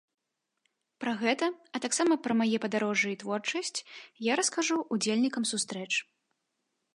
[1.03, 3.83] Пра гэта, а таксама пра мае падарожжа і творчасць
[4.31, 5.89] я раскажу ўдзельнікам сустрэч.